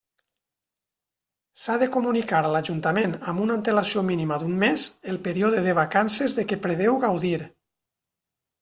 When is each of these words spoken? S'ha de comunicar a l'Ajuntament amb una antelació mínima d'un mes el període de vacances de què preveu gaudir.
S'ha 1.63 1.75
de 1.83 1.89
comunicar 1.95 2.39
a 2.45 2.49
l'Ajuntament 2.55 3.13
amb 3.33 3.45
una 3.45 3.55
antelació 3.59 4.05
mínima 4.09 4.41
d'un 4.45 4.57
mes 4.65 4.89
el 5.15 5.23
període 5.31 5.63
de 5.69 5.79
vacances 5.83 6.39
de 6.41 6.49
què 6.55 6.61
preveu 6.67 7.01
gaudir. 7.09 7.39